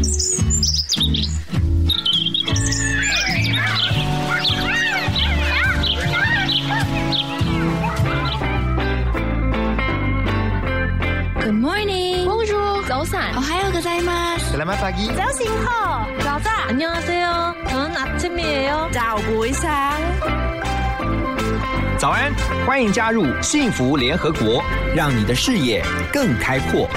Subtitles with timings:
[11.52, 12.24] morning.
[12.24, 13.36] Bonjour.早安.
[13.36, 14.56] 오하요 고자이마스.
[14.56, 15.12] Selamat pagi.
[15.14, 16.68] 早醒好.早安.
[16.68, 17.54] 안녕하세요.
[17.68, 18.88] 저는 아침이에요.
[18.92, 20.00] 早不一상
[21.98, 22.32] 早安，
[22.66, 24.62] 欢迎加入幸福联合国，
[24.94, 26.88] 让你的视野更开阔。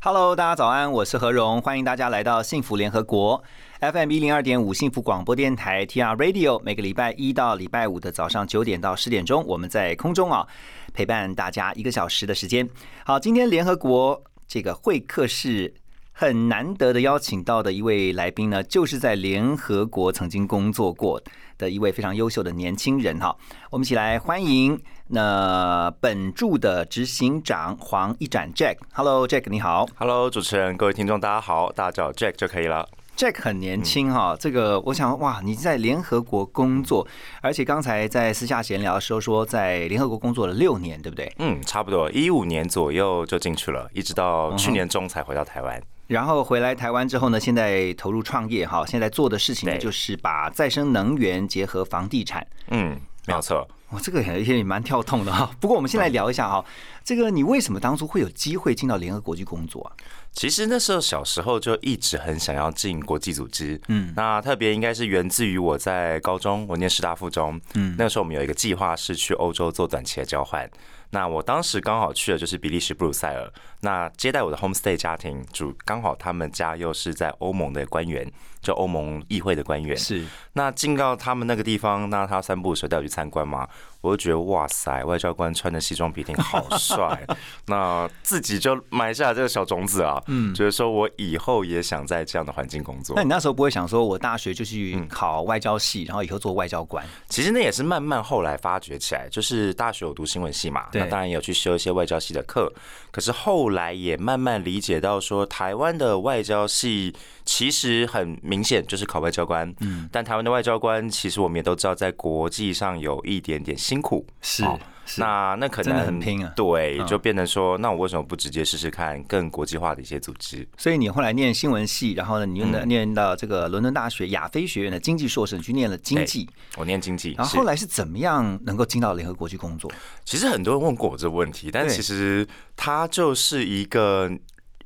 [0.00, 3.42] Hello，大家早安，我是何荣，欢迎大家来到幸福联合国
[3.80, 10.46] FM 一零二点五幸福广播电台 TR Radio，每个礼拜一到礼拜五的早上九点到十点钟，我们在空中啊
[10.94, 12.70] 陪伴大家一个小时的时间。
[13.04, 15.74] 好，今天联合国这个会客室。
[16.20, 21.22] 很难得的邀请到的一位来宾呢，就是在联合国曾经工作过
[21.58, 23.36] 的一位非常优秀的年轻人哈。
[23.70, 28.76] 我们一起来欢迎那本驻的执行长黄一展 Jack。
[28.94, 29.86] Hello Jack，你好。
[29.96, 32.88] Hello，主持人，各位听众，大家好，大家叫 Jack 就可以了。
[33.16, 37.04] Jack 很年轻哈，这个我想哇，你在联合国工作，
[37.42, 41.32] 而且刚才在私下闲聊的时候说，在联合国工作了六年，对不对？
[41.38, 45.82] 嗯，差不多一五年左右就进去了，一直到去年中才回到台湾。
[46.08, 52.44] 然后回来台湾之后呢，现在投入创业哈，现在做的事情呢，就是把再生能源结合房地产。
[52.70, 53.68] 嗯，没有错。
[53.90, 55.50] 我，这个也也蛮跳痛的哈。
[55.60, 56.64] 不过我们先来聊一下哈，
[57.04, 59.92] 这个你为什么当初会有机会进到联合国去工作啊？
[60.32, 70.70] 其实那时候小时候就一直很想要进国际组织，嗯嗯，那特别应该是源自于我在高中，我念师大附中，嗯嗯，那个时候我们有一个计划是去欧洲做短期的交换。
[71.10, 73.50] 那我当时刚好去的就是比利时布鲁塞尔，
[73.80, 80.24] 那接待我的 homestay 家庭主刚好他们家又是在欧盟的官员，就欧盟议会的官员，是。
[80.54, 83.68] 那进到他们那个地方，那他三步的时候带我去参观嘛，
[84.00, 87.24] 我就觉得哇塞，外交官穿的西装笔挺好帅，
[87.66, 93.14] 那自己就埋下了这个小种子啊，嗯，觉得说我以后也想在这样的环境工作。
[93.14, 93.22] 那。
[93.22, 97.06] 你那时候不会想说，我大学就去嗯考外交系，然后以后做外交官？
[97.28, 102.72] 其实那也是慢慢后来发掘起来，就是大学有读新闻系嘛，那当然也有去修一些外交系的课，
[103.12, 107.14] 可是后来也慢慢理解到说，台湾的外交系
[107.44, 114.64] 其实很明显就是考外交官，嗯，但台湾的外交官其实我们也都知道，在国际上有一点点辛苦，是。
[114.64, 114.78] 哦。
[114.78, 116.52] 是那那可能真的很拼啊。
[116.56, 120.68] 对嗯，就变成说，那我为什么不直接试试看更国际化的一些组织？
[120.76, 122.88] 所以你后来念新闻系，然后呢，你又嗯。
[122.88, 129.90] 念到这个伦敦大学亚非学院的经济硕士，你去念了经济，我念经济，然后后来是怎么样能够进到联合国去工作？
[130.24, 132.46] 其实很多人问过我这个问题，但其实
[132.76, 134.30] 它就是一个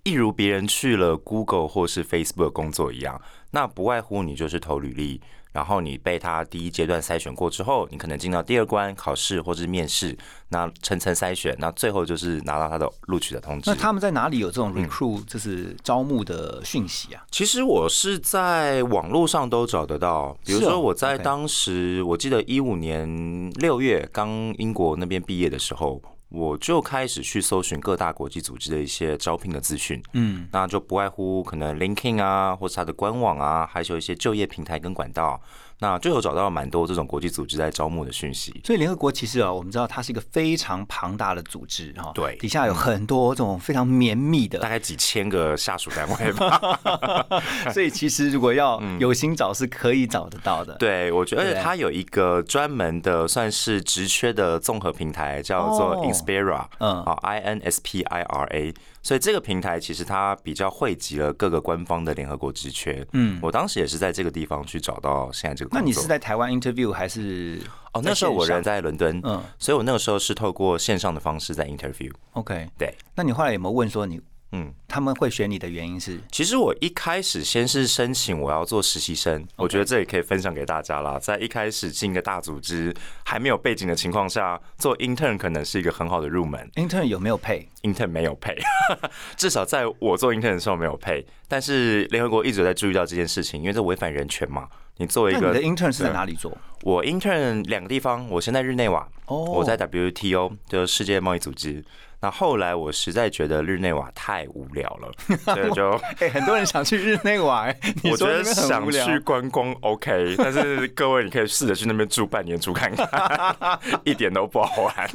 [0.02, 5.20] 一如别人去了 Google 或是 Facebook 工作一样，那不外乎你就是投履历，
[5.52, 10.16] 然后你被他第一阶段筛选过之后，你可能进到第二关考试或是面试，
[10.48, 13.70] 那层层筛选，那最后就是拿到他的录取的通知。
[13.70, 17.22] 那他们在哪里有这种嗯 recruit 就是招募的讯息啊？
[17.30, 26.00] 其实我是在网络上都找得到，比如说我在当时，我记得一五年六月刚英国那边毕业的时候，
[26.32, 35.40] 我就开始去搜寻各大国际组织的一些招聘的资讯，嗯，那就不外乎可能 LinkedIn 啊，或是它的官网啊，还有一些就业平台跟管道，
[35.82, 38.54] 那就有找到蛮多这种国际组织在招募的讯息。
[38.64, 46.78] 所以联合国其实啊，我们知道它是一个非常庞大的组织哈，对底下有很多这种非常绵密的，大概几千个下属单位吧
[47.74, 58.72] 所以其实如果要有心找是可以找得到的。，嗯对，我觉得，而且它有一个专门的算是职缺的综合平台，叫做哦 Inspira，嗯啊，I N S P I R A。
[59.04, 63.04] 所以这个平台其实它比较汇集了各个官方的联合国职缺。
[63.12, 65.71] 嗯我当时也是在这个地方去找到现在这个。
[65.72, 67.60] 那你是在台湾 interview 还是？
[67.92, 72.10] 哦，那时候我人在在伦敦，嗯所以我那个时候是透过线上的方式在 interview。
[72.32, 74.18] OK，对，那你后来有没有问说你
[74.52, 74.72] 嗯。
[74.86, 76.20] 他们会选你的原因是？
[76.30, 81.18] 其实我一开始先是申请我要做实习生，我觉得这也可以分享给大家啦。
[81.18, 86.70] 在一开始进一个大组织还没有背景的情况下，做 intern 可能是一个很好的入门。
[86.74, 88.54] intern 有没有配？intern 没有配，
[89.34, 91.26] 至少在我做 intern 的时候没有配。
[91.48, 94.68] 但是联合国一直在注意到这件事情，因为这违反人权嘛。
[94.98, 96.54] 你作为一个你的 intern 是在哪里做？
[96.82, 101.82] 我 intern 两个地方，我先在日内瓦，哦我在 WTO 就是世界贸易组织。
[102.22, 105.10] 那后来我实在觉得日内瓦太无聊了，
[105.44, 105.90] 所以就
[106.20, 115.10] 哎、很多人想去日内瓦、欸我觉得想去观光 OK，但是各位你可以试着去那边住半年住看看， 一点都不好玩。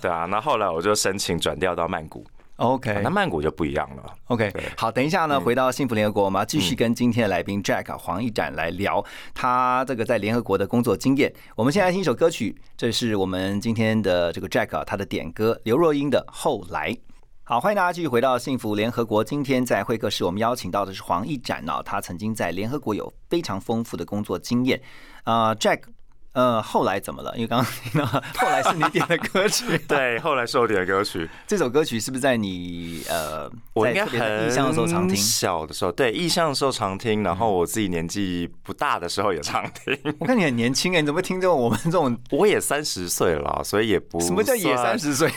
[0.00, 2.24] 对啊，那后来我就申请转调到曼谷，
[2.56, 4.14] OK，那曼谷就不一样了。
[4.26, 9.04] OK，好，等一下呢，回到幸福联合国，我们要继续跟今天的来宾 Jack 啊黄一展来聊
[9.34, 11.34] 他这个在联合国的工作经验。
[11.56, 16.92] 我们先来听一首歌曲，这是我们今天的这个 Jack 啊他的点歌，刘若英的《后来》。
[17.42, 19.24] 好，欢迎大家继续回到幸福联合国。
[19.24, 24.80] 今天在会客室，我们邀请到的是黄义展哦，他曾经在联合国有非常丰富的工作经验。
[25.24, 25.80] 呃，Jack。
[26.34, 27.32] 呃，后来怎么了？
[27.36, 31.28] 因为刚刚听到后来是你点的歌曲， 对，后来是我点的歌曲。
[31.46, 35.16] 这首歌曲是不是在你呃，我应该很象的时候常听？
[35.16, 39.96] 小的时候，对，意象的时候常听，然后我自己年纪不大的时候也常听。
[40.18, 42.18] 我看你很年轻哎，你怎么听这种我们这种？
[42.32, 45.30] 我也三十岁了，所以也不什么叫也三十岁？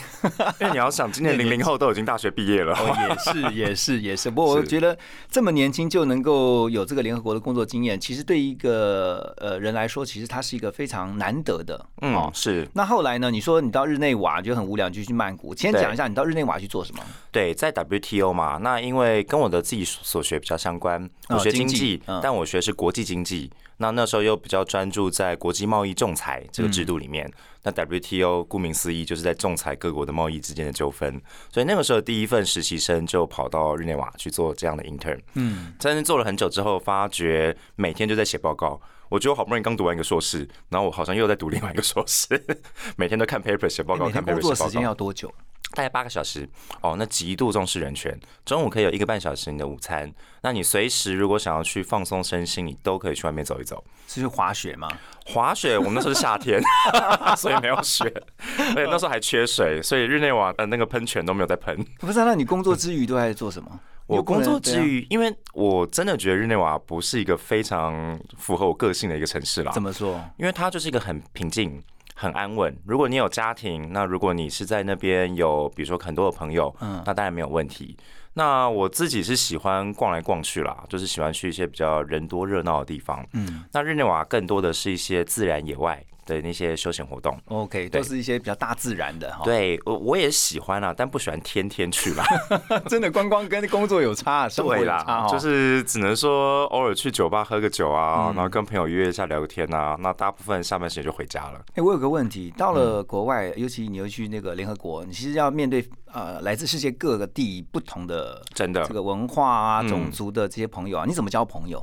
[0.59, 2.73] 因为你要想，今年零零后都已经大学毕业了。
[2.73, 4.31] 哦，也是，也是，也是。
[4.31, 4.97] 不过我觉得
[5.29, 11.57] 这么年轻就能够有这个联合国的工作经验，其实对一个呃人来说，其实他是一个非常难得。
[11.57, 12.67] 的，嗯，是。
[12.73, 13.29] 那后来呢？
[13.29, 15.55] 你说你到日内瓦就很无聊，就去曼谷。
[15.55, 17.03] 先讲一下你到日内瓦去做什么？
[17.31, 18.57] 对，在 WTO 嘛。
[18.61, 23.51] 那因为跟我的自己所学比较相关，我学经济，但我学是国际经济。
[23.79, 27.29] 那那时候又比较专注在国际贸易仲裁这个制度里面。
[27.63, 31.21] 那 WTO 顾名思义就是在仲裁各国的贸易之间的纠纷。
[31.51, 35.19] 所以那个时候第一份实习生就跑到日内瓦去做这样的 intern。
[35.33, 38.79] 嗯，但是做了很久之后，发觉每天就在写报告。
[39.09, 42.27] 我觉得我好不容易刚读完一个硕士，然后我好像又在读另外一个硕士，
[42.97, 44.41] 每天都看 paper 写报告，看 paper 写报告。
[44.41, 45.33] 工作时间要多久？
[45.73, 46.47] 大概八个小时。
[46.81, 48.17] 哦，那极度重视人权。
[48.45, 50.11] 中午可以有一个半小时你的午餐，
[50.41, 53.83] 那你随时如果想要去放松身心，你都可以去外面走一走。
[54.07, 54.87] 是去滑雪吗？
[55.25, 56.61] 滑雪，我们那时候是夏天，
[57.35, 58.05] 所以没有雪。
[58.47, 61.77] 而且，那时候还缺水，所以日内瓦的那个喷泉都没有在喷。
[61.99, 63.79] 不是，那你工作之余都在做什么？
[64.07, 69.71] 我工作之余，因为我真的觉得日内瓦不是一个非常符合我个性的一个城市啦。
[69.73, 70.19] 怎么说？
[70.37, 71.83] 因为它就是一个很平静、
[72.15, 72.75] 很安稳。
[72.85, 77.97] 如果你有家庭，那如果你是在那边有，比如说很多的朋友，嗯，那当然没有问题。
[78.33, 83.25] 那我自己是喜欢逛来逛去啦，就是喜欢去一些比较人多热闹的地方。
[83.33, 86.01] 嗯，那日内瓦更多的是一些自然野外。
[86.27, 89.41] 的那些休闲活动，OK，都是一些比较大自然的哈。
[89.43, 92.23] 对，我我也喜欢啊，但不喜欢天天去啦。
[92.87, 99.95] 真的观光跟工作有差， 对啦，就是只能说偶尔去酒吧喝个酒啊，然后跟朋友约一下聊个天啊。
[99.99, 101.61] 那大部分下班时间就回家了。
[101.75, 111.81] 哎，我有个问题，到了国外，尤其你又去那个联合国，你其实要面对呃来自世界各个地不同的真的这个文化啊、种族的这些朋友啊，你怎么交朋友？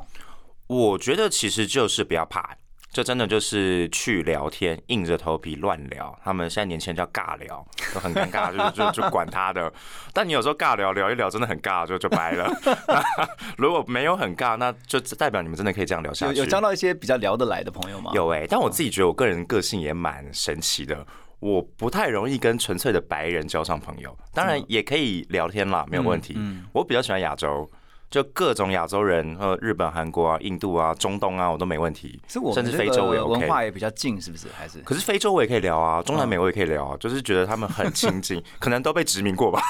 [0.66, 2.56] 我觉得其实就是不要怕。
[2.94, 6.16] 这真的就是去聊天，硬着头皮乱聊。
[6.22, 9.70] 他们现在年轻人叫尬聊，都很尴尬，就就就管他的。
[10.12, 12.48] 但你有时候尬聊聊一聊，真的很尬，就就掰了。
[13.58, 16.38] 如果没有很尬，那就代表你们真的可以这样聊下去。
[16.38, 18.12] 有交到一些比较聊得来的朋友吗？
[18.14, 21.04] 有哎，但我自己觉得我个人个性也蛮神奇的，
[21.40, 24.16] 我不太容易跟纯粹的白人交上朋友。
[24.32, 26.38] 当然也可以聊天啦，没有问题。
[26.72, 27.68] 我比较喜欢亚洲。
[28.14, 32.16] 就各种亚洲人，呃，日本、韩国啊、印度啊、中东啊，我都没问题。
[32.28, 34.46] 是我甚至非洲也 OK，文化也比较近，是不是？
[34.56, 34.78] 还是？
[34.82, 39.60] 可是非洲我也可以聊啊，中南美我也可以聊啊，就是觉得他们很亲近， 可能都被殖民过吧。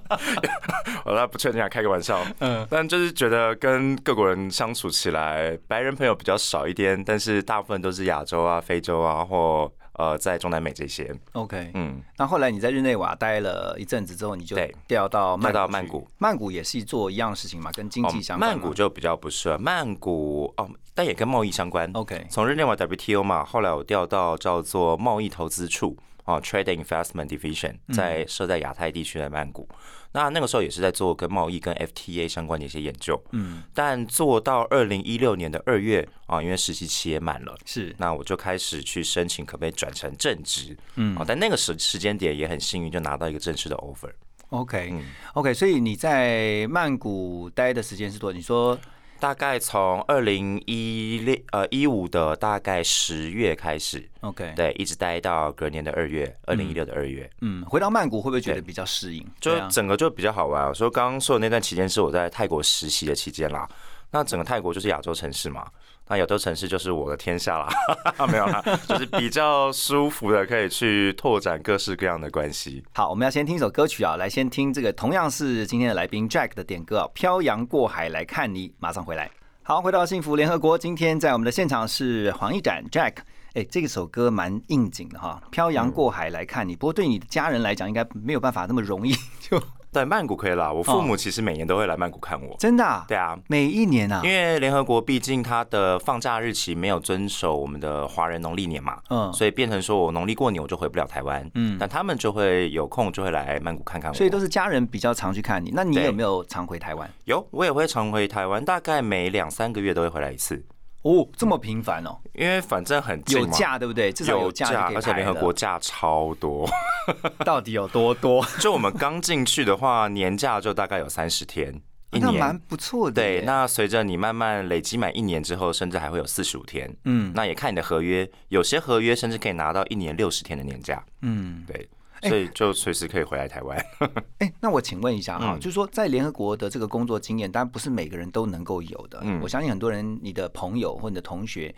[1.06, 2.20] 我不确定啊，开个玩笑。
[2.40, 9.72] 嗯，但就是觉得跟各国人相处起来，白人朋友比较少一点，但是大部分都是亚洲啊、非洲啊或。
[9.98, 14.56] 呃，在中南美这些，OK，嗯，那后来你在日内瓦待了一阵子之后，你就
[14.86, 18.50] 调到调到曼谷，曼谷也是做一样事情嘛，跟经济相关。
[18.50, 21.90] 曼谷就比较不是，曼谷哦，但也跟贸易相关。
[21.94, 25.96] OK，从日内瓦 WTO 嘛，后来我调到叫做贸易投资处。
[26.26, 29.68] 哦，Trade Investment Division 在设在亚太地区的曼谷，
[30.12, 33.20] 那那个时候也是在做跟贸易跟 FTA 相关的一些研究。
[33.30, 40.76] 嗯，但做到二零一六年的二月啊，因为实习期也满了，是，那我就开始去申请可不可以转成正职。
[40.96, 44.10] 嗯，但那个时时间点也很幸运，就拿到一个正式的 offer。
[44.48, 48.32] OK，OK，所以你在曼谷待的时间是多？
[48.32, 48.78] 你说？
[49.18, 57.28] 大概从二零一六呃一五的大概十月开始，OK，对，一直待到隔年的二月，二零一六的二月。
[57.40, 59.26] 嗯，回到曼谷会不会觉得比较适应？
[59.40, 60.68] 就整个就比较好玩。
[60.68, 63.68] 我说刚刚说的那段期间是我在泰国实习的期间啦。
[64.10, 65.66] 那整个泰国就是亚洲城市嘛。
[66.08, 67.68] 那有的城市就是我的天下啦，
[68.30, 72.84] 没有啦，就是比较舒服的，可以去拓展各式各样的关系。
[72.94, 79.28] 好，我们要先听一首歌曲啊，来先听这个同样是今天的来宾 Jack 的点歌啊，《漂洋过海来看你》，马上回来。
[79.64, 83.14] 好，回到幸福联合国，今天在我们的现场是黄一展 Jack，
[83.54, 89.60] 哎，这首歌蛮应景的哈，《漂洋过海来看你》，不过对你的家人来讲，应该没有办法那么容易就。
[89.96, 92.54] 在曼谷可以啦，我父母其实每年都会来曼谷看我。
[92.58, 93.04] 真的？
[93.08, 94.20] 对啊，每一年啊。
[94.22, 104.14] 因为联合国毕竟它的放假日期没有遵守我们的华人农历年嘛，嗯，所以变成说我农历过年我就回不了台湾，嗯，但他们就会有空就会来曼谷看看我。
[104.14, 107.10] 所以都是家人比较常去看你，那你有没有常回台湾？
[107.24, 110.62] 有，我也会常回台湾，大概每两三个月都会回来一次。
[111.06, 114.10] 哦，这么频繁哦，因为反正很有假对不对？
[114.12, 116.68] 至少有假而且联合国假超多。
[117.46, 118.44] 到底有多多？
[118.58, 121.72] 就我们刚进去的话，年假就大概有三十天，
[122.10, 122.40] 一那年。
[122.40, 123.22] 蛮不错的。
[123.22, 126.92] 对，那随着你慢慢累积满一年之后，甚至还会有四十五天。
[127.04, 131.04] 嗯那也看你的合约，有些合约甚至可以拿到一年六十天的年假。
[131.22, 131.88] 嗯，对，
[132.28, 133.78] 所以就随时可以回来台湾。
[134.38, 139.20] 哎，那我请问一下哈，嗯就是说在联合国的这个工作经验，当然不是每个人都能够有的。
[139.22, 141.74] 嗯我相信很多人，你的朋友或你的同学，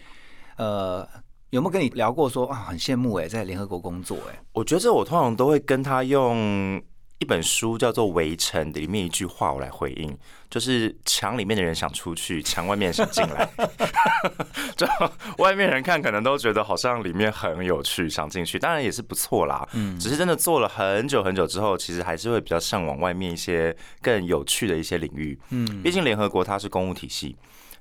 [0.57, 1.09] 呃，
[1.51, 4.39] 有没有跟你聊过说啊，很羡慕哎，在联合国工作哎？
[4.53, 6.83] 我觉得我通常都会跟他用
[7.19, 10.17] 一本书叫做《围城》的里面一句话我来回应，
[10.49, 13.49] 就是墙里面的人想出去，墙外面想进来。
[14.77, 14.87] 就
[15.39, 19.69] 外面人看可能都觉得好像里面很有趣，想进去，当然也是不错啦。
[19.73, 25.37] 嗯，只是真的做了很久很久之后，其实还是会比较向往外面一些更有趣的一些领域。
[25.51, 27.35] 嗯，毕竟联合国它是公务体系。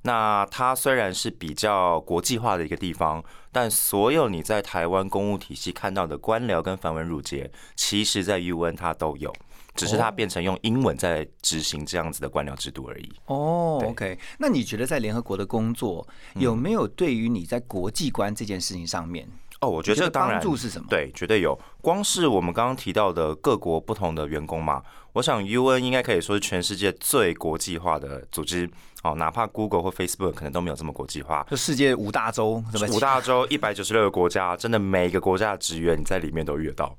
[0.03, 9.33] 那它虽然是比较国际化的一个地方，但所有你在台湾公务体系看到的官僚跟繁文缛节，其实在 UN 它都有，
[9.75, 13.11] 只是它变成用英文在执行这样子的官僚制度而已。
[13.25, 19.27] 哦对，OK，那你觉得在联合国的工作有没有对于你在国际观这件事情上面，
[19.61, 21.59] 哦，我觉得你觉得这当然帮助是什么对，绝对有。
[21.81, 28.69] 光是我们刚刚提到的各国不同的员工嘛，我想 UN 应该可以说是全世界最国际化的组织。
[29.07, 31.45] 哦，哪怕 Google 或 Facebook 可能都没有这么国际化。
[31.49, 36.95] 就世界五大洲，五大洲一百九十六个国家，真的每一个国家的职员你在里面都遇得到。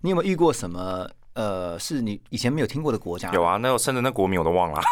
[0.00, 1.08] 你有没有遇过什么？
[1.34, 3.30] 呃，是你以前没有听过的国家？
[3.32, 4.80] 有啊，那我甚至那国名我都忘了。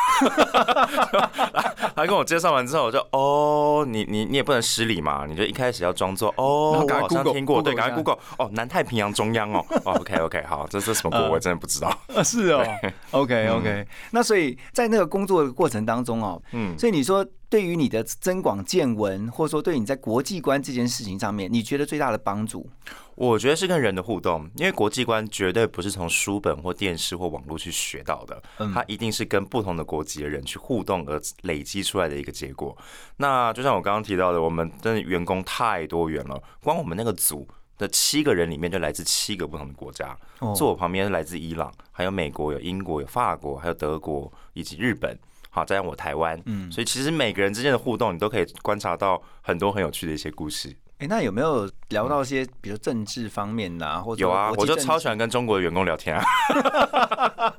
[1.94, 7.96] 他跟我介绍完之后，我就哦，你你你也不能失礼嘛，你就一开始要装作然哦，我好像听过，对，Google 赶快一下。
[7.96, 11.88] Google 哦，南太平洋中央哦，哦， OK OK，好，这这什么国我真的不知道。
[12.14, 12.64] 啊，是哦
[13.10, 16.78] ，OK OK，那所以在那个工作的过程当中哦，嗯。
[16.78, 22.70] 所以你说对于你的增广见闻，或者说对你在国际观这件事情上面，你觉得最大的帮助？
[23.16, 28.42] 我觉得是跟人的互动，因为国际观绝对不是从书本或电视或网络去学到的，
[28.72, 32.74] 它一定是跟不同的国籍的人去互动而累积出来的一个结果。
[33.16, 37.46] 那就像我刚刚提到的，我们真的员工太多元了，光我们那个组。
[37.76, 45.18] 的七个人里面就来自七个不同的国家，哦坐我旁边是来自伊朗，还有美国、有英国、有法国，还有德国以及日本。
[45.50, 50.74] 好，再加上我台湾，嗯，所以其实每个人之间的互动，你都可以观察到很多很有趣的一些故事。
[50.98, 55.16] 哎，那有没有聊到一些，比如政治方面呐、或者有啊，我就超喜欢。
[55.16, 56.24] 跟中国的员工聊天啊。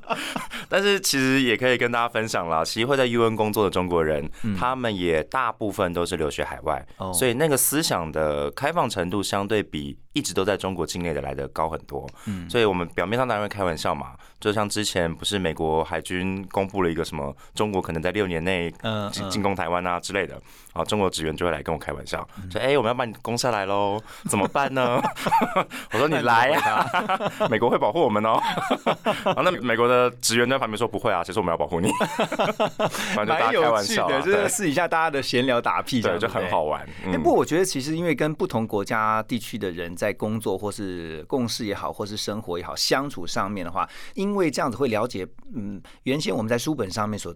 [0.68, 12.08] 但是其实也可以跟大家分享啦，其实会在 UN 工作的中国人，他们也大部分都是留学海外，哦所以那个思想的开放程度相对比一直都在中国境内的来的高很多。
[12.26, 25.00] 嗯所以我们表面上当然会开玩笑嘛，就像之前不是美国海军公布了一个什么中国可能在六年内嗯进进攻台湾啊之类的，然后中国职员就会来跟我开玩笑，说：“哎、我们要把你攻下来喽， 怎么办呢？”
[25.92, 26.86] 我说：“你来呀、
[27.50, 28.40] 美国会保护我们哦。”
[29.24, 31.88] 然后那美国的职员在旁边说：“不会啊，其实我们要保护你。”
[33.14, 36.82] 反正就大蛮家开玩笑啊，就是对私底下大家的闲聊打屁对，就很好玩。
[36.82, 47.32] 哎、嗯不过我觉得其实因为跟不同国家地区的人在工作或是共事也好，或是生活也好，相处上面的话，因为这样子会了解，嗯，原先我们在书本上面所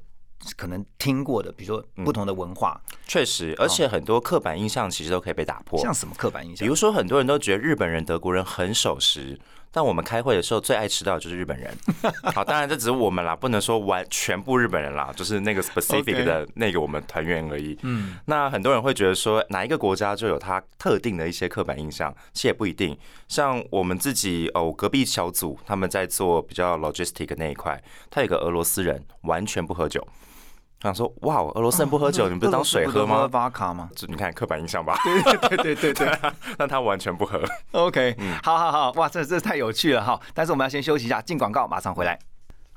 [0.57, 5.79] 可能听过的，比如说不同的文化，确实，而且很多刻板印象其实都可以被打破。
[5.79, 6.67] 像什么刻板印象？
[6.67, 9.39] 比如，说，很多人都觉得日本人、德国人很守时，
[9.77, 11.71] 但我们开会的时候最爱迟到的就是日本人。
[12.35, 17.79] 好，当然这只是我们啦，不能说完全部日本人啦，就是那个 specific 的那个我们团员而已。
[17.83, 22.97] 嗯，那很多人会觉得说，哪一个国家就有它特定的一些刻板印象，其实也不一定。
[23.29, 27.79] 像我们自己哦，隔壁小组他们在做比较 logistic 那一块，
[28.09, 30.03] 他有个俄罗斯人完全不喝酒。
[30.83, 33.27] 想说，哇，俄罗斯人不喝酒，你们不是当水喝吗？
[33.27, 33.89] 巴卡吗？
[33.97, 36.19] 这你看刻板印象吧，对对对对
[36.59, 37.43] 但 他完全不喝。
[37.73, 40.21] ，OK，好好好，哇，这这太有趣了哈！
[40.35, 42.19] 但是我们要先休息一下，进广告，马上回来。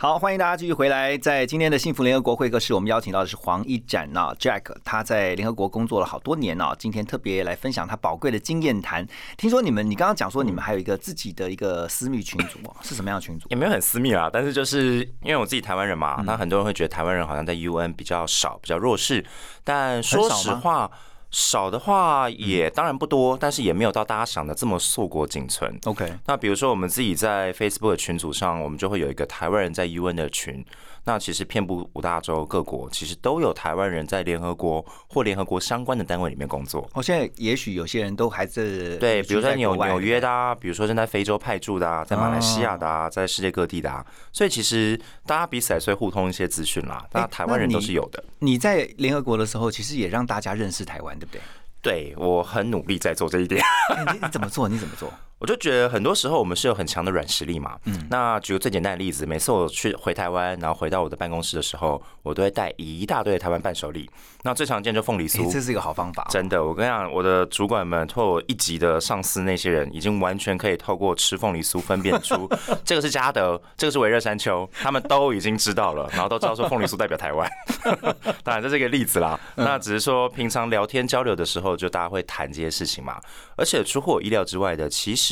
[0.01, 1.17] 好，欢迎大家继续回来。
[1.17, 9.05] 在今天的幸福联合国会客室，我们邀请到的是黄一展啊，Jack，他在联合国工作了好多年啊，今天特别来分享他宝贵的经验谈。
[9.35, 13.49] 听说你们，你刚刚讲说你们还有一个自己的一个私密群组哦，是什么样的群组？
[13.49, 19.25] 也没有很私密啦，但是就是因为我自己台湾人嗯嘛，那很多人会觉得台湾人好像在 UN 比较少，比较弱势。
[19.65, 20.89] 但说实话，
[21.31, 25.77] 少的话也当然不多，但是也没有到大家想的这么硕果仅存。
[25.85, 30.65] OK，那比如说我们自己在 Facebook 的群组上，我们就会有一个台湾人在 UN 的群。
[31.05, 36.87] 那其实遍布五大洲各国，其实都有台湾人在联合国或联合国相关的单位里面工作。
[36.93, 47.03] 哦，现在也许有些人都还是对，比如说纽纽约的啊，比如说正在非洲派驻的啊，在马来西亚的啊，在世界各地的啊，所以其实大家彼此还是会互通一些资讯啦。
[47.13, 48.23] 那台湾人都是有的。
[48.39, 51.41] 你在联合国的时候，其实也让大家认识台湾，对不对？
[51.81, 53.63] 对我很努力在做这一点。
[53.89, 54.67] 哎你你怎么做？
[54.67, 55.13] 你怎么做？
[55.39, 57.77] 我就觉得很多时候我们是有很强的软实力嘛。
[57.85, 64.09] 嗯，那举个最简单的例子，每次我去回台湾，然后回到我的办公室的时候，我都会带一大堆的台湾伴手礼。
[64.43, 66.27] 那最常见就凤梨哎酥，这是一个好方法哦。
[66.29, 72.49] 真的，我跟你讲，我的主管们或我一级的上司那些人，已经完全可以透过吃凤梨酥分辨出
[72.83, 77.49] 这个是嘉德，这个是维热山丘，他们都已经知道了，然后都知道说凤梨酥代表台湾。
[78.43, 83.19] 当然这是一个例子啦，嗯那只是说平常聊天交流的时候，就大家会谈这些事情嘛。
[83.55, 85.28] 而且出乎我意料之外的，其实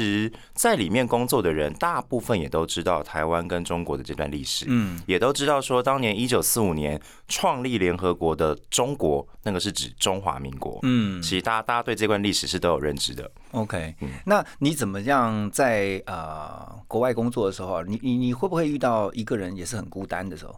[0.54, 10.80] 在里面工作的人，大部分也都知道台湾跟中国的这段历史，嗯，也都知道说当年一九四五年创立联合国的中国，那个是指中华民国。
[10.84, 13.30] 嗯其实大家大家对这段历史是都有认知的。
[13.52, 13.96] ，OK。
[14.26, 20.56] 那你怎么样在呃国外工作的时候，你你你会不会遇到一个人也是很孤单的时候？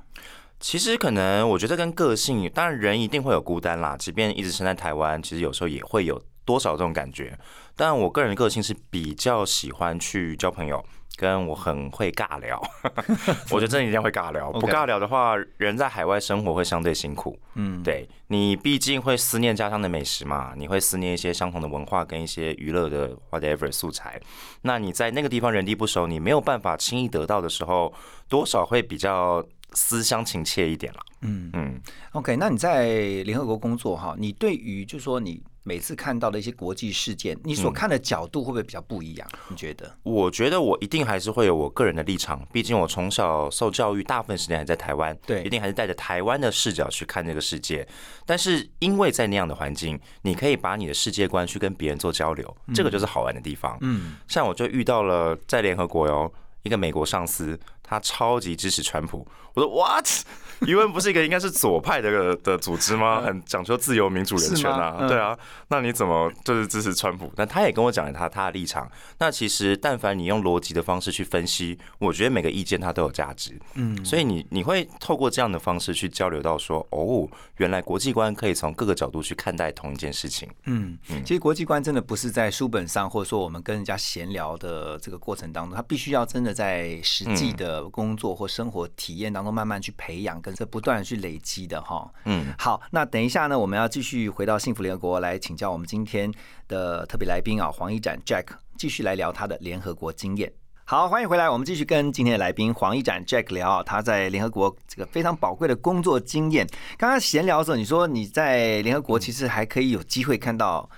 [0.60, 3.96] 其实可能我觉得跟个性，当然人一定会有孤单啦。
[3.98, 7.38] 即便一直生在台湾，其实有时候也会有多少这种感觉。
[7.80, 10.84] 但我个人的个性是比较喜欢去交朋友，
[11.16, 12.62] 跟我很会尬聊。
[13.52, 17.40] 我觉得真的一定会尬聊， 不尬聊的话，人在海外生活会相对辛苦。
[17.56, 24.20] 嗯，对你毕竟会思念家乡的美食嘛，你会思念一些相同的文化跟一些娱乐的 whatever 素材。
[24.64, 27.94] 那你在那个地方人地不熟，你没有办法轻易得到的时候，
[28.28, 31.00] 多少会比较思乡情切一点了。
[31.22, 31.82] 嗯嗯
[32.12, 32.90] ，OK，那你在
[33.24, 39.28] 联合国工作哈，你对于就是说你每次看到的一些国际事件，你所看的角度会不会比较不一样？
[39.50, 39.96] 你觉得？
[40.04, 47.88] 我觉得我一定还是会有我个人的立场，毕竟我从小受教育，大部分时间还在台湾，对一定还是带着台湾的视角去看这个世界。
[48.26, 53.78] 但是因为在那样的环境，你可以把你的世界观去跟别人做交流，这个就是好玩的地方。
[53.82, 56.32] 嗯，像我就遇到了在联合国哟，
[56.64, 59.28] 一个美国上司，他超级支持川普。
[59.56, 60.08] 我说 what？
[60.68, 63.22] 余文不是一个应该是左派的的组织吗？
[63.22, 65.38] 很讲究自由民主人权啊，嗯对啊。
[65.70, 67.32] 那你怎么就是支持川普？
[67.34, 68.92] 但他也跟我讲了他他的立场。
[69.20, 73.58] 那其实但凡你用逻辑的方式去分析，我觉得每个意见它都有价值。
[73.76, 80.50] 嗯，所以你你会透过这样的方式去交流到说，哦，原来国际观可以从各个角度去看待同一件事情。
[80.66, 92.12] 嗯，其实国际观真的不是在书本上，或者说我们跟人家闲聊的这个过程当中，他必须要真的在实际的工作或生活体验当中慢慢去培养，跟这不断的去累积的哈。
[92.26, 96.34] 嗯，好，那等一下呢，我们要继续回到幸福联合国来请教我们今天
[96.68, 100.52] 的特别来宾啊，黄一展 Jack，继续来聊他的联合国经验。
[100.86, 106.68] 好，欢迎回来，我们继续跟今天的来宾黄一展 Jack 聊啊他在联合国这个非常宝贵的工作经验。
[106.98, 110.90] 刚刚闲聊的时候，你说你在联合国其实还可以有机会看到。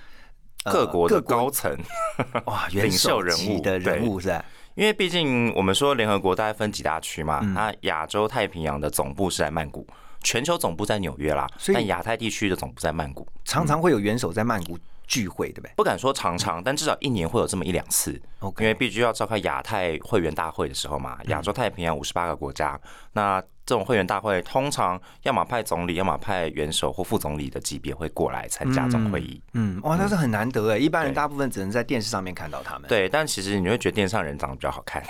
[0.64, 1.76] 呃各国的各高层，
[2.46, 4.44] 哇，元领袖首人物级的人物是吧？
[4.74, 7.54] 因为毕竟我们说联合国大概分几大区嘛，嗯。
[7.54, 9.86] 那亚洲太平洋的总部是在曼谷，
[10.22, 13.26] 全球总部在纽约啦，但亚太地区的总部在曼谷。
[13.44, 15.72] 常常会有元首在曼谷聚会，对不对？
[15.76, 18.20] 不敢说常常，但至少一年会有这么一两次
[18.58, 22.80] 因为必须要召开亚太会员大会的时候嘛，嗯亚洲太平洋五十八个国家，
[23.12, 29.40] 那这种会员大会通常要么派总理，要么派元首或副总理的级别会过来参加这种会议。
[29.52, 35.00] 嗯，哇，那是很难得哎，一般人大部分只能在电视上面看到他们。，对，但其实你会觉得电视上人长得比较好看。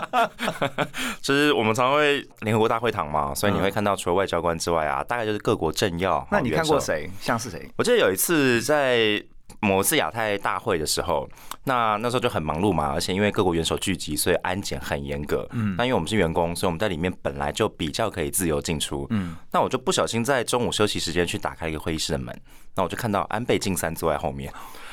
[1.22, 6.26] 就是我们常会联合国大会堂嘛，所以你会看到除了外交官之外啊，大概就是各国政要。
[6.30, 6.50] 那你？
[6.50, 7.08] 看过谁？
[7.20, 7.70] 像是谁？
[7.76, 9.22] 我记得有一次在
[9.60, 11.28] 某次亚太大会的时候，
[11.64, 15.48] 那那时候就很忙碌嘛，而且因为各国元首聚集，所以安检很严格。
[15.52, 19.06] 嗯，那因为我们是员工，所以我们在里面本来就比较可以自由进出。
[19.10, 22.40] 嗯，那我就不小心在中午休息时间去打开一个会议室的门，
[22.76, 24.52] 那我就看到安倍晋三坐在后面。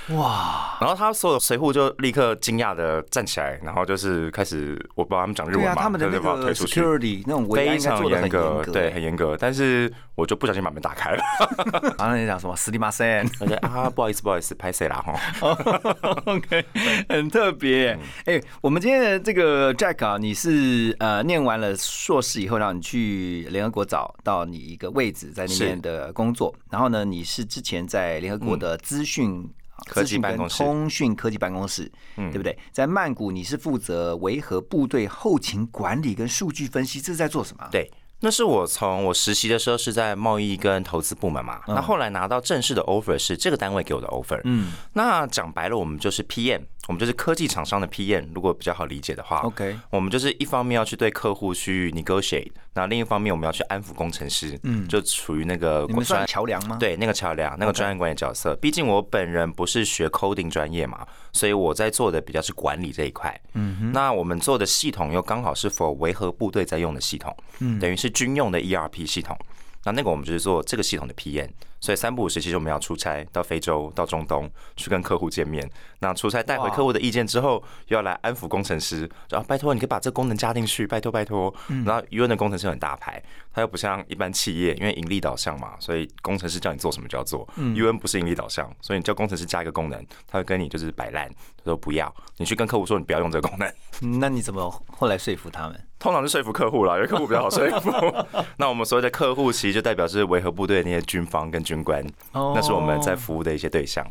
[0.09, 9.35] 哇，然后他所有随扈就立刻惊讶的站起来，然后就是开始，我不知道他们讲日对啊，文嘛，他们的那个，security 那种非常严格，对，很严格。
[9.35, 11.23] 但是我就不小心把门打开了，
[11.97, 15.13] 然后你讲什么斯蒂马森而且啊，不好意思，不好意思，拍谁啦哈？
[16.25, 16.63] OK，
[17.09, 17.93] 很特别。
[17.93, 29.49] 嗯哎，我们今天的这个 Jack 啊，你是呃念完了硕士以后，让你去联合国找到你一个位置在那边的工作，然后呢，你是之前在联合国的资讯。
[29.87, 32.57] 科技办公室通讯科技办公室，嗯对不对？
[32.71, 37.67] 在曼谷，你是负责维和部队后勤管理跟数据分析，这是在做什么？
[37.71, 44.39] 对，那是我从我实习的时候是在贸易跟投资部门嘛，那后来拿到正式的 offer 是这个单位给我的 offer。
[44.45, 49.39] 嗯那讲白了，我们就是 PM，我们就是科技厂商的 PM，如果比较好理解的话。
[49.41, 58.53] ，OK，我们就是一方面要去对客户去 negotiate，那另一方面我们要去安抚工程师，嗯就处于那个你们算桥梁吗？，对那个桥梁、那个专业管理角色。
[58.57, 63.33] 毕竟我本人不是学 coding 专业嘛，所以我在做的比较是管理这一块。
[63.53, 69.37] 嗯哼，那我们做的系统又刚好是否维和部队在用的系统，嗯等于是军用的 ERP 系统。
[69.85, 71.47] 那那个我们就是做这个系统的 PM，
[71.79, 75.69] 所以三不五时其实我们要出差到非洲、到中东去跟客户见面。
[75.99, 81.53] 那出差带回客户的意见之后，又要来安抚工程师，然后拜托你可以把这个功能加进去，拜托拜托。
[81.85, 83.21] 然后 UN 的工程师很大牌，
[83.55, 87.47] 他又不像一般企业，因为盈利导向嘛，所以工程师叫你做什么就要做。
[87.55, 92.13] UN 不是盈利导向，所以你叫工程师加一个功能，他会跟你就是摆烂，他说不要。
[92.35, 93.73] 你去跟客户说你不要用这个功能，
[94.19, 95.87] 那你怎么后来说服他们？
[95.97, 97.89] 通常是说服客户啦，因为客户比较好说服。
[98.57, 104.05] 那我们所谓的客户，其实就代表是维和部队那些军方跟军官，那是我们在服务的一些对象。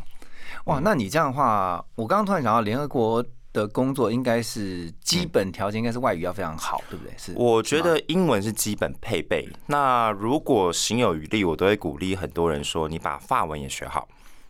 [0.65, 3.23] 哇，那你这样的话，我刚刚突然想到，联合国
[3.55, 7.15] 的工作应该是基本条件，应该是外语要非常好，对不对？
[7.17, 9.49] 是，我觉得英文是基本配备。
[9.69, 14.07] 那如果行有余力，我都会鼓励很多人说，你把法文也学好。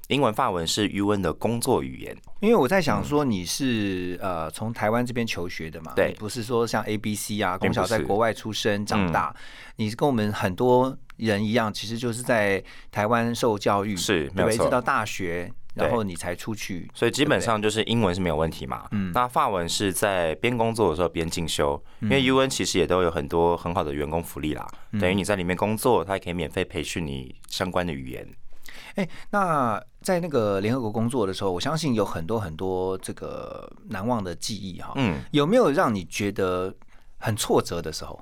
[0.09, 9.35] 英文、法文是 UN 的工作语言，因为我在想说你是呃从台湾这边求学的嘛，对，不是说像 A、B、C 啊，从小在国外出生长大，
[9.77, 12.63] 你是跟我们很多人一样，其实就是在
[12.93, 18.87] 台湾受教育，是没有错，一直到大学，然后你才出去，所以基本上就是英文是没有问题嘛。
[18.93, 24.67] 嗯，那法文是在边工作的时候边进修，因为 UN 其实也都有很多很好的员工福利啦，
[25.01, 28.29] 等于你在里面工作，他也可以免费培训你相关的语言。
[28.95, 34.93] 哎，那在那个联合国工作的时候，我相信有很多很多这个难忘的记忆哈。
[34.97, 36.73] 嗯，有没有让你觉得
[37.19, 38.21] 很挫折的时候？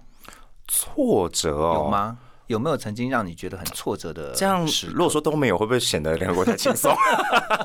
[0.68, 2.16] 挫折有吗？
[2.52, 4.32] 有没有曾经让你觉得很挫折的？
[4.34, 6.94] 这样，如果说都没有，会不会显得联合国太轻松？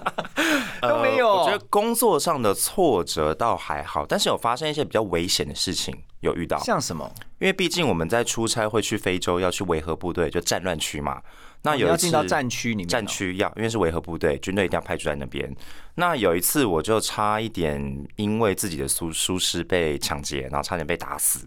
[0.82, 1.28] 都没有。
[1.30, 6.58] 我觉得工作上的挫折倒还好，但是有发生一些比较危险的事情，有遇到。
[6.60, 7.12] 像什么？
[7.40, 11.22] 因为毕竟我们在出差会去非洲，要去维和部队，就战乱区嘛。
[11.64, 15.54] 那有一次到战区里面，战区要因为是维和部队，军队一定要派驻在那边。
[15.96, 21.46] 那有一次我就差一点因为自己的疏疏失被抢劫，然后差点被打死。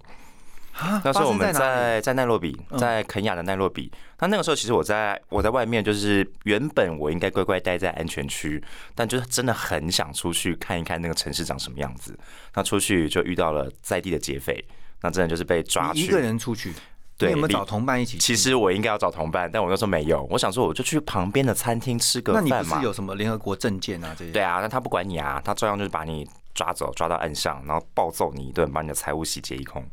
[1.04, 3.90] 那时候我们在在奈洛比，在肯亚的奈洛比。
[4.18, 8.62] 那那个时候其实我在我在外面，就是原本我应该乖乖待在安全区，
[8.94, 12.18] 但就是真的很想出去看一看那个城市长什么样子。
[12.54, 14.64] 那出去就遇到了在地的劫匪，
[15.02, 16.72] 那真的就是被抓去一个人出去。
[17.16, 18.16] 对，有没有找同伴一起？
[18.16, 20.26] 其实我应该要找同伴，但我那时候没有。
[20.30, 22.48] 我想说，我就去旁边的餐厅吃个饭嘛。
[22.50, 24.16] 那你不是有什么联合国证件啊？
[24.18, 24.32] 这些？
[24.32, 29.86] 对啊，那他不管你啊，他照样就是把你抓走，抓到岸上，然后暴揍你一顿，把你的财物洗劫一空。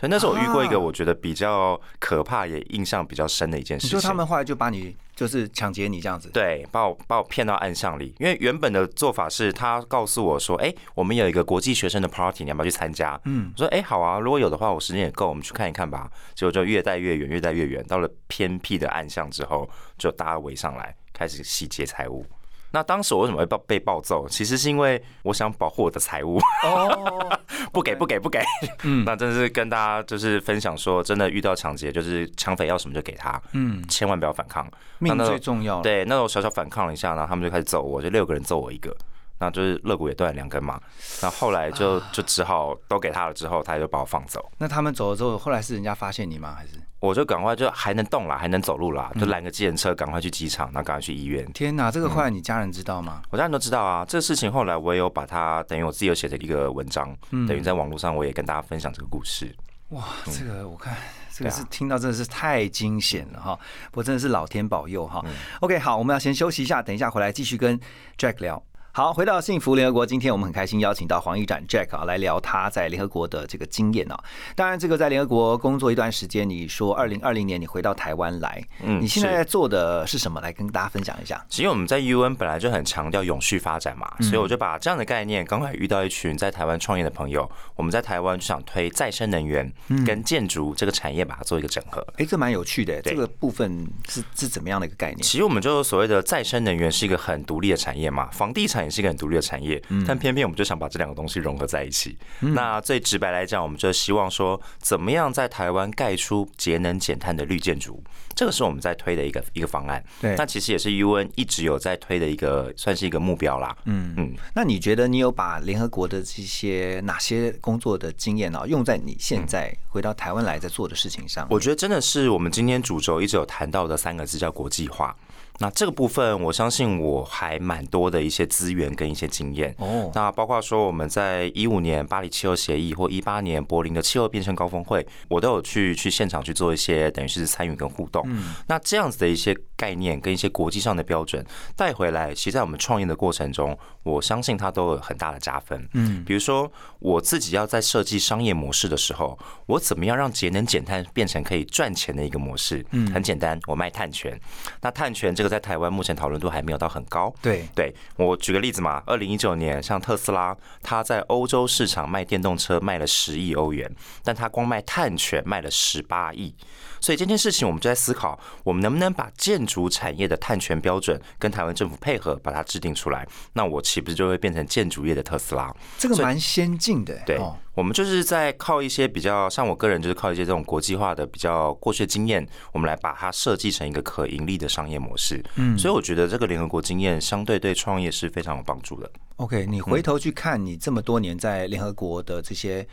[0.00, 3.98] 所以那时候我遇过一个我觉得比较可怕也印象比较深的一件事情。
[3.98, 6.30] 你说他们后来就把你就是抢劫你这样子？
[6.30, 8.14] 对，把我把我骗到暗巷里。
[8.18, 22.24] 因为原本的做法是他告诉我说：“哎，我们有一个国际学生的 party，你要不要去参加？”嗯，我说：“哎，好啊，如果有的话，我时间也够，我们去看一看吧。”结果就越带越远，越带越远，到了偏僻的暗巷之后，就大家围上来开始洗劫财物。
[22.72, 24.28] 那当时我为什么会暴被暴揍？
[24.28, 27.38] 其实是因为我想保护我的财物，哦，
[27.72, 28.40] 不给不给不给，
[28.84, 34.66] 嗯，那真的是跟大家就是分享说，真的遇到抢劫，就是抢匪要什么就给他，嗯，千万不要反抗，
[34.98, 35.80] 命最重要。
[35.80, 38.96] 对，那我小小反抗了一下，然后他们就开始揍我，就六个人揍我一个。
[39.42, 40.78] 那就是肋骨也断了两根嘛，
[41.22, 44.46] 那后来就就只好都给他了，之后他就把我放走。
[44.58, 46.54] 那他们走了之后，后来是人家发现你吗？
[46.54, 51.50] 还是我就赶快就还能动啦，还能走路啦，就拦个计程车，赶快去机场，然后赶快去医院。
[51.52, 53.22] 天哪，这个后来你家人知道吗？
[53.30, 54.04] 我家人都知道啊。
[54.06, 59.50] 这个事情后来我也有把它等于我自己有写的一个文章，等于在网络上我也跟大家分享这个故事。
[59.88, 60.94] 哇，这个我看
[61.32, 63.58] 这个是听到真的是太惊险了哈！
[63.90, 65.24] 不过真的是老天保佑哈。
[65.60, 67.80] OK，好，我们要先休息一下，等一下回来继续跟
[68.18, 68.62] Jack 聊。
[68.92, 74.18] 好，回到幸福联合国，今天我们很开心邀请到黄一展 Jack 啊来聊他在联合国的这个经验啊。
[74.56, 80.40] 当然，这个在联合国工作一段时间，你说二零二零年你回到台湾来，嗯，你现在在做的是什么？
[80.40, 81.40] 来跟大家分享一下。
[81.48, 89.72] 其实我们在 UN 本来就很强调永续发展嘛，所以我就把这样的概念，刚好遇到一群在台湾创业的朋友，我们在台湾就想推再生能源
[90.04, 92.04] 跟建筑这个产业，把它做一个整合。
[92.16, 95.22] 哎，这蛮有趣的，这个部分是是怎么样的一个概念？
[95.22, 98.79] 其实我们就所谓的再生能源是一个很独立的产业嘛，房地产。
[98.84, 102.16] 也是一个很独立的产业，但偏偏我们就想把这两个东西融合在一起。
[102.40, 108.02] 那最直白来讲，我们就希望说，怎么样在台湾盖出节能减碳的绿建筑？
[108.40, 110.02] 这个是我们在推的一个一个方案。
[110.18, 113.76] 对，那其实也是 UN 一直有在推的一个，算是一个目标啦。
[113.84, 114.34] 嗯嗯。
[114.54, 121.46] 那你觉得你有把联合国的这些哪些工作的经验呢，用在你现在回到台湾来在做的事情上？
[121.50, 125.14] 我觉得真的是我们今天主轴一直有谈到的三个字，叫国际化。
[125.62, 129.74] 那这个部分，我相信我还蛮多的一些资源跟一些经验。
[129.76, 138.26] 哦，那包括说我们在一五年巴黎气候协议或一八年柏林的气候变迁高峰会，我都有去去现场去做一些等于是参与跟互动。
[138.30, 141.44] 嗯那这样子的一些概念跟一些国际上的标准
[141.76, 145.88] 带回来，其实在我们创业的过程中，我相信它都有很大的加分。
[145.94, 152.84] 嗯，比如说我自己要在设计商业模式的时候，我怎么样让节能减碳变成可以赚钱的一个模式？
[152.92, 154.38] 嗯很简单，我卖碳权。
[154.82, 157.34] 那碳权这个在台湾目前讨论度还没有到很高。
[157.42, 163.90] 对，对我举个例子嘛，二零一九年像特斯拉，它在欧洲市场卖电动车卖了十亿欧元，
[164.22, 166.54] 但它光卖碳权卖了十八亿。
[167.00, 173.26] 所以这件事情，我们就在思考，我们能不能把建筑产业的碳权标准跟台湾政府配合，把它制定出来？
[173.54, 175.74] 那我岂不是就会变成建筑业的特斯拉？
[175.98, 185.42] 这个蛮先进的，对哦，我们就是在靠一些比较，像我个人就是靠一些这种国际化的比较过去的经验，我们来把它设计成一个可盈利的商业模式。
[185.56, 189.10] 嗯所以我觉得这个联合国经验相对对创业是非常有帮助的。
[189.36, 192.86] OK，你回头去看你这么多年在联合国的这些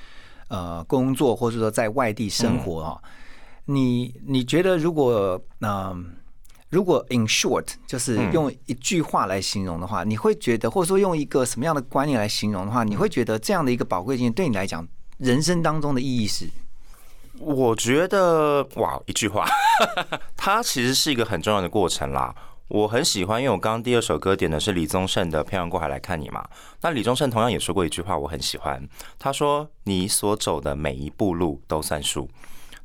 [0.47, 2.97] 呃工作，或者说在外地生活啊、
[3.67, 6.15] 你你觉得如果嗯、
[6.69, 16.49] 如果 in short 就是嗯用一句话来形容的话，你会觉得，或者说用一个什么样的观念来形容的话，你会觉得这样的一个宝贵经验对你来讲，人生当中的意义是？
[17.39, 19.45] 我觉得哇，一句话，
[20.35, 22.33] 它其实是一个很重要的过程啦。
[22.69, 26.45] 我很喜欢，因为我刚刚第二首歌点的是李宗盛的《漂洋过海来看你》嘛。
[26.81, 28.85] 那李宗盛同样也说过一句话，我很喜欢。
[29.17, 32.29] 他说：“你所走的每一步路都算数。”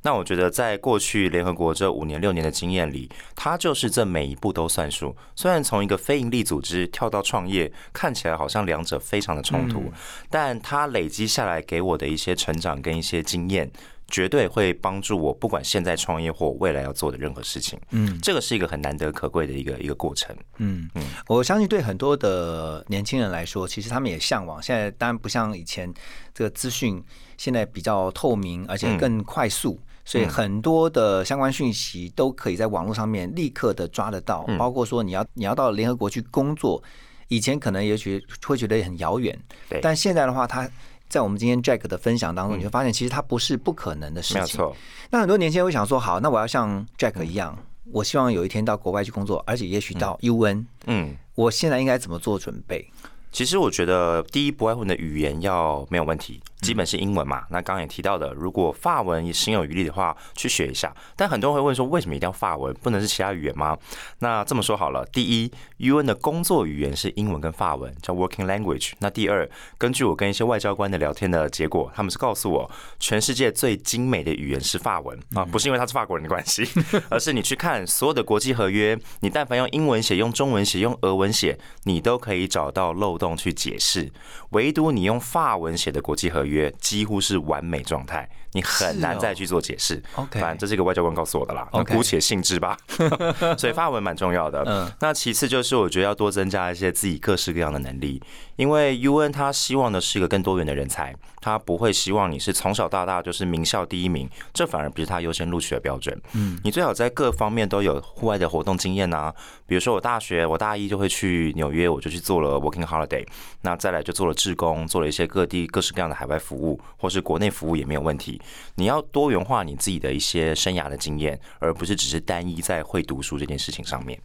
[0.03, 5.17] 那我觉得，在过去联合国这五年六年的经验里，它就是这每一步都算数。
[5.37, 9.93] 虽然从一个非营利组织跳到创业，看起来好像两者非常的冲突，
[10.29, 13.71] 但它累积下来给我的一些成长跟一些经验，
[14.09, 17.79] 绝对会帮助我，不管现在创业或未来要做的任何事情。
[17.91, 20.37] 嗯这个是一个很难得可贵的一个一个过程。
[20.57, 20.91] 嗯，
[21.29, 24.61] 我相信对很多的年轻人来说，其实他们也向往。
[24.61, 25.93] 现在当然不像以前，
[26.35, 27.03] 这个资讯
[27.39, 34.47] 现在比较透明，而且更快速，所以很多的相关讯息都可以在网络上面立刻的抓得到。
[34.59, 36.83] 包括说你要你要到联合国去工作，
[37.29, 39.39] 以前可能也许会觉得很遥远
[39.69, 40.69] 对，但现在的话，他
[41.09, 44.37] 在我们今天 Jack 的分享当中，你会发现其实它不是不可能的事情。
[44.37, 44.77] 没有错，
[45.11, 47.59] 那很多年轻人会想说，好，那我要像 Jack 一样，
[47.93, 51.17] 我希望有一天到国外去工作，而且也许到 UN，嗯。
[51.35, 52.87] 我现在应该怎么做准备？
[53.31, 57.45] 其实我觉得，第一不外乎你的语言要没有问题，基本是英文嘛。
[57.51, 60.95] 那刚刚也提到的，如果法文也心有余力的话，去学一下。
[61.15, 63.77] 但很多人会问说，为什么一定要法文，不能是其他语言吗？
[64.21, 68.93] 那这么说好了，第一，UN 的工作语言是英文跟法文，叫 Working Language。
[69.01, 76.67] 那第二，根据我跟一些外交官的聊天的结果，他们是告诉我，全世界最精美的语言是法文啊，不是因为他是法国人的关系，
[77.09, 84.13] 而是你去看所有的国际合约，你但凡用英文写、用中文写、用俄文写，你都可以找到漏洞去解释。
[84.51, 90.03] 唯独你用法文写的国际合约，几乎是完美状态，你很难再去做解释。
[90.15, 92.77] OK 反正这是一个外交官告诉我的啦，姑且信之吧。
[93.59, 94.63] 所以发文蛮重要的。
[94.67, 98.23] 嗯那其次就是我觉得要多增加一些自己各式各样的能力，
[98.57, 106.19] 因为 UN 他希望的是一个更多元的人才，它不会希望你是从小到大就是名校第一名，这反而不是他优先录取的标准。
[106.33, 109.35] 嗯，你最好在各方面都有户外的活动经验啊，
[109.67, 113.27] 比如说我大学我大一就会去纽约，我就去做了 working holiday，
[113.63, 118.41] 那再来就做了志工，做了一些各地各式各样的海外服务，或是国内服务也没有问题。
[118.77, 124.17] 你要多元化你自己的一些生涯的经验，而不是只是单一在会读书这件事情上面。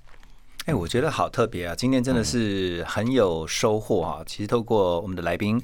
[0.66, 1.74] 哎，我觉得好特别啊！
[1.74, 4.22] 今天真的是很有收获啊！
[4.26, 5.58] 其实透过我们的来宾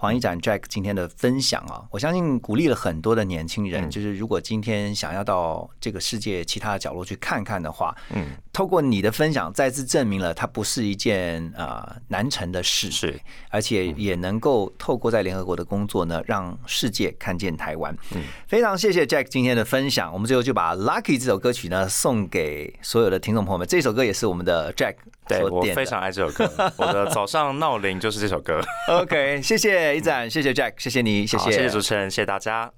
[0.00, 3.90] 黄一展 Jack 今天的分享啊，我相信鼓励了很多的年轻人。
[3.90, 17.94] 就是如果今天想要到这个世界其他的角落去看看的话，嗯，透过你的分享，再次证明了它不是一件呃难成的事，是，而且也能够透过在联合国的工作呢，让世界看见台湾。
[18.14, 20.10] 嗯，非常谢谢 Jack 今天的分享。
[20.10, 23.68] 我们最后就把《Lucky》这首歌曲呢送给所有的听众朋友们。
[23.68, 24.94] 这首歌也是我们的 Jack
[25.38, 25.62] 对我。
[25.74, 28.60] 非常爱这首歌，我的早上闹铃就是这首歌。
[28.88, 32.70] OK，谢谢一展，谢谢 Jack，谢谢你，谢谢谢谢主持人，谢谢大家。